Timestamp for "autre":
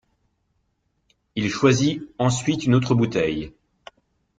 2.73-2.95